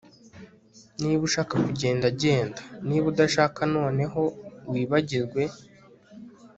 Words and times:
Niba 1.01 1.21
ushaka 1.29 1.53
kugenda 1.65 2.05
genda 2.21 2.59
Niba 2.87 3.05
udashaka 3.13 3.59
noneho 3.75 4.21
wibagirwe 4.71 5.41